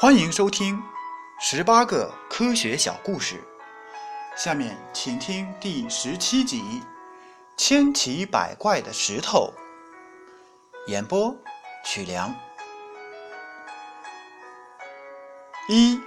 [0.00, 0.80] 欢迎收听
[1.40, 3.42] 十八个科学小故事。
[4.36, 6.60] 下面请听第十七集
[7.56, 9.52] 《千奇百怪的石头》。
[10.88, 11.36] 演播：
[11.84, 12.32] 曲良。
[15.68, 16.00] 一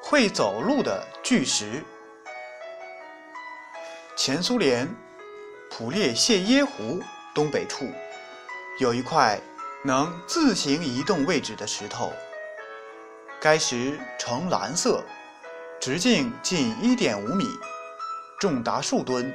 [0.00, 1.82] 会走路的巨石。
[4.16, 4.88] 前苏联
[5.68, 7.02] 普列谢耶湖
[7.34, 7.84] 东北处
[8.78, 9.40] 有一块
[9.84, 12.12] 能自行移动位置的石头。
[13.42, 15.02] 该石呈蓝色，
[15.80, 17.44] 直径近一点五米，
[18.38, 19.34] 重达数吨。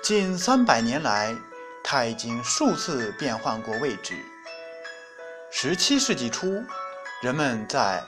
[0.00, 1.34] 近三百年来，
[1.82, 4.14] 它已经数次变换过位置。
[5.50, 6.62] 十七世纪初，
[7.20, 8.00] 人们在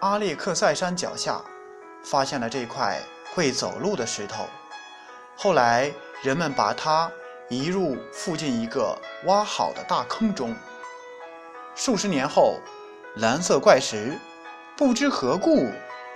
[0.00, 1.38] 阿列克塞山脚下
[2.02, 3.02] 发现了这块
[3.34, 4.48] 会走路的石头。
[5.36, 5.92] 后来，
[6.22, 7.12] 人们把它
[7.50, 10.56] 移入附近一个挖好的大坑中。
[11.74, 12.58] 数十年后。
[13.16, 14.18] 蓝色怪石
[14.74, 15.70] 不知何故，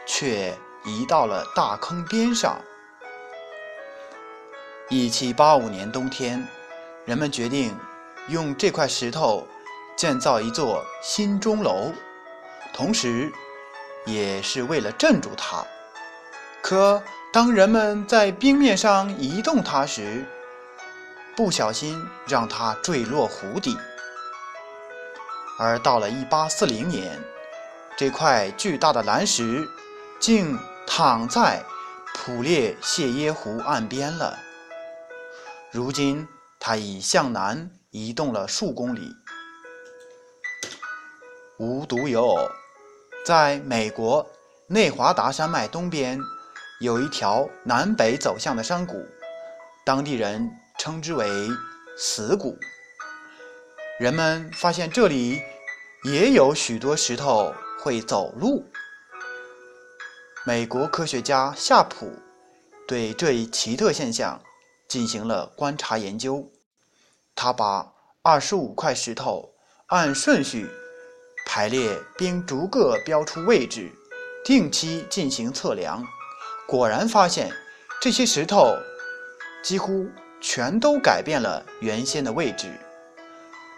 [0.07, 2.59] 却移到了大坑边上。
[4.89, 6.49] 一七八五年冬天，
[7.05, 7.77] 人们决定
[8.29, 9.47] 用这块石头
[9.95, 11.93] 建造一座新钟楼，
[12.73, 13.31] 同时，
[14.07, 15.63] 也是为了镇住它。
[16.63, 20.25] 可当人们在冰面上移动它时，
[21.37, 23.77] 不小心让它坠落湖底。
[25.59, 27.19] 而到了1840年，
[27.97, 29.67] 这块巨大的蓝石
[30.21, 31.65] 竟躺在
[32.15, 34.39] 普列谢耶湖岸边了。
[35.71, 36.29] 如今，
[36.61, 39.11] 它已向南移动了数公里。
[41.59, 42.51] 无独有偶，
[43.25, 44.27] 在美国
[44.67, 46.21] 内华达山脉东边，
[46.81, 49.07] 有一条南北走向的山谷，
[49.87, 51.27] 当地人称之为
[51.97, 52.59] “死谷”。
[53.99, 55.41] 人们发现这里
[56.05, 58.63] 也有许多石头会走路。
[60.45, 62.13] 美国科学家夏普
[62.87, 64.39] 对这一奇特现象
[64.87, 66.47] 进行了观察研究。
[67.35, 67.91] 他把
[68.21, 69.55] 二十五块石头
[69.87, 70.69] 按顺序
[71.47, 73.91] 排列，并逐个标出位置，
[74.45, 76.07] 定期进行测量。
[76.67, 77.51] 果然发现，
[77.99, 78.77] 这些石头
[79.65, 80.07] 几乎
[80.39, 82.79] 全都改变了原先的位置。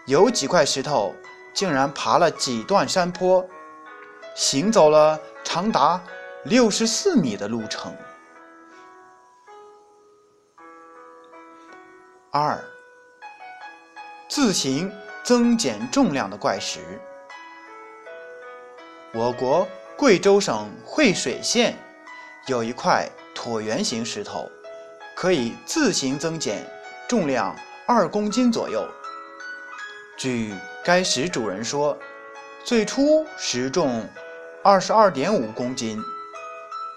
[0.09, 1.13] 有几块石头
[1.53, 3.47] 竟然爬了几段山坡，
[4.35, 6.01] 行走了长达
[6.45, 7.95] 六十四米的路程。
[12.31, 12.59] 二，
[14.27, 14.91] 自行
[15.23, 16.79] 增减重量的怪石。
[19.13, 21.77] 我国贵州省惠水县
[22.47, 24.49] 有一块椭圆形石头，
[25.15, 26.67] 可以自行增减
[27.07, 27.55] 重量
[27.85, 28.83] 二公斤左右。
[30.19, 30.53] 据
[30.83, 31.97] 该石主人说，
[32.65, 34.05] 最初石重
[34.61, 35.97] 二十二点五公斤。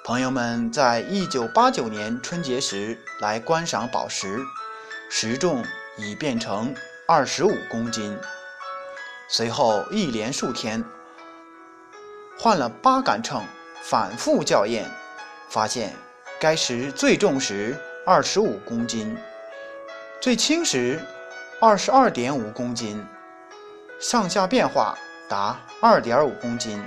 [0.05, 4.41] 朋友们在一九八九年春节时来观赏宝石，
[5.09, 5.65] 石重
[5.97, 6.75] 已变成
[7.07, 8.19] 二十五公斤。
[9.29, 10.85] 随后一连数天，
[12.37, 13.45] 换了八杆秤，
[13.85, 14.91] 反复校验，
[15.49, 15.95] 发现
[16.41, 19.17] 该石最重时二十五公斤，
[20.21, 21.01] 最轻时。
[21.65, 23.07] 二十二点五公斤，
[24.01, 26.85] 上下变化达二点五公斤。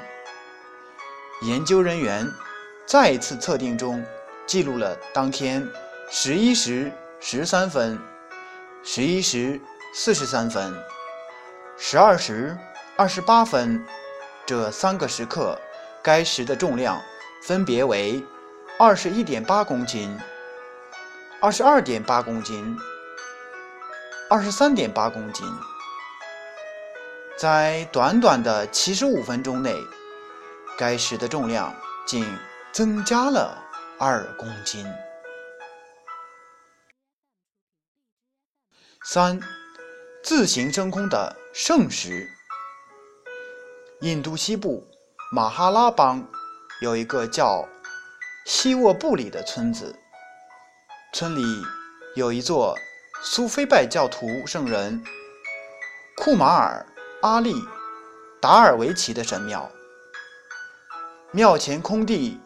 [1.43, 2.29] 研究人员
[2.85, 4.05] 再次测定中
[4.45, 5.65] 记录了当天
[6.11, 6.91] 十一时
[7.21, 7.97] 十三分、
[8.83, 9.61] 十一时
[9.93, 10.75] 四十三分、
[11.77, 12.57] 十二时
[12.97, 13.81] 二十八分
[14.45, 15.57] 这三个时刻，
[16.03, 17.01] 该石的重量
[17.43, 18.21] 分别为
[18.77, 20.19] 二十一点八公斤、
[21.39, 22.77] 二十二点八公斤。
[24.27, 25.45] 二十三点八公斤，
[27.37, 29.71] 在短短的七十五分钟内，
[30.79, 31.71] 该石的重量
[32.07, 32.25] 竟
[32.71, 33.55] 增加了
[33.99, 34.83] 二公斤。
[39.03, 39.39] 三，
[40.23, 42.27] 自行升空的圣石。
[44.01, 44.87] 印度西部
[45.31, 46.27] 马哈拉邦
[46.81, 47.63] 有一个叫
[48.47, 49.95] 西沃布里的村子，
[51.13, 51.43] 村里
[52.15, 52.75] 有一座。
[53.27, 55.03] 苏菲拜教徒圣人
[56.15, 56.85] 库马尔
[57.23, 57.55] 阿利
[58.39, 59.71] 达尔维奇的神庙，
[61.31, 62.39] 庙前空地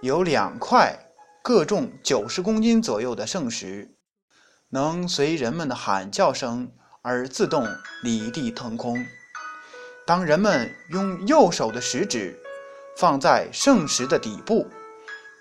[0.00, 0.98] 有两块
[1.40, 3.94] 各重九十公斤左右的圣石，
[4.70, 6.68] 能随人们的喊叫声
[7.00, 7.64] 而自动
[8.02, 9.06] 离地腾空。
[10.04, 12.36] 当人们用右手的食指
[12.96, 14.66] 放在圣石的底部，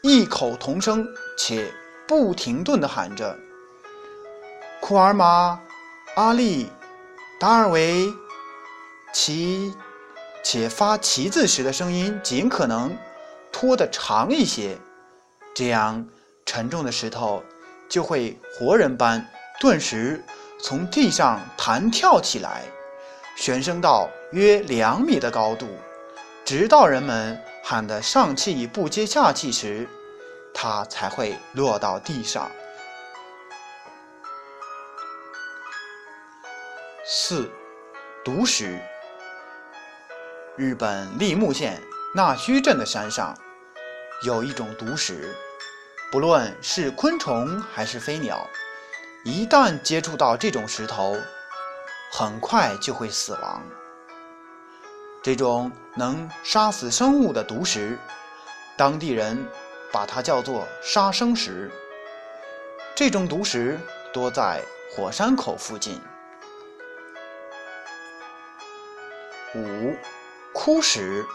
[0.04, 1.04] 异口同声
[1.36, 1.74] 且
[2.08, 3.36] 不停顿地喊着。
[4.86, 5.58] 库尔玛、
[6.16, 6.70] 阿利、
[7.40, 8.14] 达尔维
[9.14, 9.74] 其、
[10.44, 12.94] 且发“奇”字时的声音尽可能
[13.50, 14.78] 拖得长一些，
[15.56, 16.06] 这样
[16.46, 17.42] 沉重的石头
[17.88, 19.26] 就会活人般
[19.58, 20.22] 顿时
[20.62, 22.64] 从地上弹跳起来，
[23.38, 25.66] 旋升到约两米的高度，
[26.44, 29.88] 直到人们喊得上气不接下气时，
[30.54, 32.52] 它才会落到地上。
[37.06, 37.52] 四，
[38.24, 38.80] 毒石。
[40.56, 41.82] 日本立木县
[42.16, 43.38] 那须镇的山上，
[44.26, 45.36] 有一种毒石，
[46.14, 48.48] 不论是昆虫还是飞鸟，
[49.26, 51.18] 一旦接触到这种石头，
[52.10, 53.62] 很快就会死亡。
[55.22, 58.00] 这种能杀死生物的毒石，
[58.78, 59.46] 当地人
[59.92, 61.70] 把它叫做“杀生石”。
[62.96, 63.78] 这种毒石
[64.14, 66.00] 多在火山口附近。
[69.56, 69.96] 五。
[70.56, 71.26] 枯石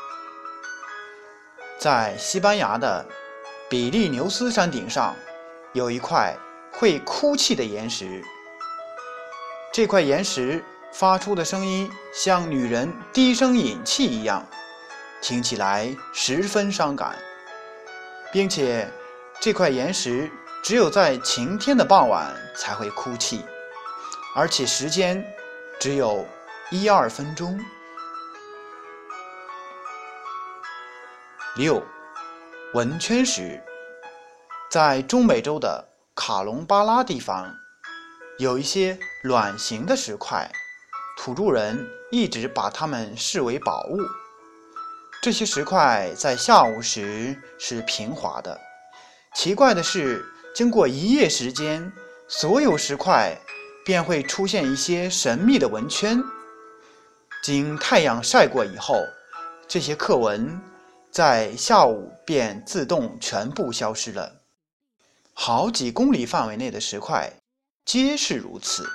[1.77, 3.05] 在西班牙的
[3.69, 5.17] 比利牛斯山顶上，
[5.73, 6.37] 有一块
[6.71, 8.23] 会哭泣的岩石。
[9.73, 14.47] 这块岩石发出的声音像女人低声饮气一样，
[15.21, 17.19] 听起来十分伤感，
[18.33, 18.89] 并且
[19.41, 20.31] 这块岩石
[20.63, 23.45] 只有在晴天的傍晚才会哭泣，
[24.37, 25.27] 而且时间
[25.81, 26.25] 只有
[26.71, 27.59] 一二分钟。
[31.59, 31.83] 六，
[32.73, 33.61] 文圈石，
[34.71, 35.85] 在中美洲的
[36.15, 37.53] 卡隆巴拉地方，
[38.39, 40.49] 有一些卵形的石块，
[41.17, 43.99] 土著人一直把它们视为宝物。
[45.21, 48.57] 这些石块在下午时是平滑的，
[49.35, 51.93] 奇怪的是，经过一夜时间，
[52.29, 53.37] 所有石块
[53.85, 56.23] 便会出现一些神秘的纹圈。
[57.43, 58.95] 经太阳晒过以后，
[59.67, 60.57] 这些刻纹。
[61.19, 64.43] 在下午便自动全部消失了。
[65.35, 67.33] 好几公里范围内的石块
[67.85, 68.89] 皆是如此。